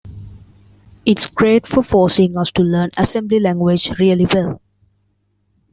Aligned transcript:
It's 1.05 1.29
great 1.29 1.67
for 1.67 1.83
forcing 1.83 2.35
us 2.35 2.49
to 2.53 2.63
learn 2.63 2.89
assembly 2.97 3.39
language 3.39 3.91
really 3.99 4.25
well. 4.33 4.59